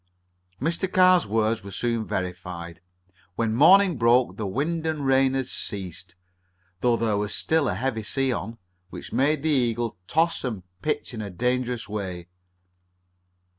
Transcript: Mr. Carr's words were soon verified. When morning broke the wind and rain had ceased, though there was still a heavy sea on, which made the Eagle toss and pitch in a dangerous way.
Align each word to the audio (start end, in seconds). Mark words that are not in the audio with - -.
Mr. 0.59 0.91
Carr's 0.91 1.27
words 1.27 1.63
were 1.63 1.69
soon 1.69 2.07
verified. 2.07 2.81
When 3.35 3.53
morning 3.53 3.99
broke 3.99 4.35
the 4.35 4.47
wind 4.47 4.87
and 4.87 5.05
rain 5.05 5.35
had 5.35 5.45
ceased, 5.45 6.15
though 6.79 6.97
there 6.97 7.17
was 7.17 7.35
still 7.35 7.67
a 7.67 7.75
heavy 7.75 8.01
sea 8.01 8.33
on, 8.33 8.57
which 8.89 9.13
made 9.13 9.43
the 9.43 9.49
Eagle 9.49 9.99
toss 10.07 10.43
and 10.43 10.63
pitch 10.81 11.13
in 11.13 11.21
a 11.21 11.29
dangerous 11.29 11.87
way. 11.87 12.29